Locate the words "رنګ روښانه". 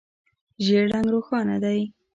0.91-1.55